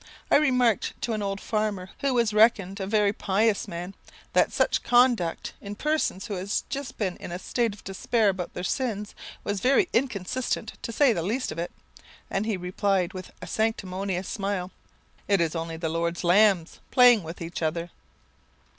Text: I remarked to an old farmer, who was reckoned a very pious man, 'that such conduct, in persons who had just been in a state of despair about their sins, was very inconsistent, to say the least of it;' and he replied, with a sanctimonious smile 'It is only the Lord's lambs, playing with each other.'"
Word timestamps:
I 0.31 0.37
remarked 0.37 0.99
to 1.03 1.13
an 1.13 1.21
old 1.21 1.39
farmer, 1.39 1.91
who 1.99 2.15
was 2.15 2.33
reckoned 2.33 2.79
a 2.79 2.87
very 2.87 3.13
pious 3.13 3.67
man, 3.67 3.93
'that 4.33 4.51
such 4.51 4.81
conduct, 4.81 5.53
in 5.61 5.75
persons 5.75 6.25
who 6.25 6.33
had 6.33 6.49
just 6.69 6.97
been 6.97 7.17
in 7.17 7.31
a 7.31 7.37
state 7.37 7.75
of 7.75 7.83
despair 7.83 8.29
about 8.29 8.55
their 8.55 8.63
sins, 8.63 9.13
was 9.43 9.59
very 9.61 9.87
inconsistent, 9.93 10.73
to 10.81 10.91
say 10.91 11.13
the 11.13 11.21
least 11.21 11.51
of 11.51 11.59
it;' 11.59 11.71
and 12.31 12.47
he 12.47 12.57
replied, 12.57 13.13
with 13.13 13.29
a 13.43 13.45
sanctimonious 13.45 14.27
smile 14.27 14.71
'It 15.27 15.39
is 15.39 15.55
only 15.55 15.77
the 15.77 15.87
Lord's 15.87 16.23
lambs, 16.23 16.79
playing 16.89 17.21
with 17.21 17.39
each 17.39 17.61
other.'" 17.61 17.91